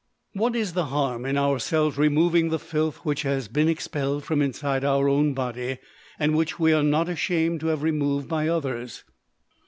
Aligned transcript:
What 0.33 0.55
is 0.55 0.73
the 0.73 0.85
harm 0.85 1.27
in 1.27 1.37
ourselves 1.37 1.95
removing 1.99 2.49
the 2.49 2.57
filth 2.57 3.05
which 3.05 3.21
has 3.21 3.47
been 3.47 3.69
expelled 3.69 4.23
from 4.23 4.41
inside 4.41 4.83
our 4.83 5.07
own 5.07 5.35
body, 5.35 5.77
and 6.17 6.35
which 6.35 6.57
we 6.59 6.73
are 6.73 6.81
not 6.81 7.07
ashamed 7.07 7.59
to 7.59 7.67
have 7.67 7.83
removed 7.83 8.27
by 8.27 8.47
others? 8.47 9.03